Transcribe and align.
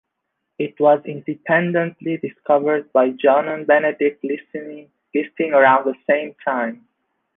It 0.57 0.79
was 0.79 1.05
independently 1.05 2.17
discovered 2.17 2.91
by 2.91 3.13
Johann 3.21 3.65
Benedict 3.65 4.23
Listing 4.23 5.53
around 5.53 5.85
the 5.85 5.93
same 6.09 6.33
time. 6.43 6.87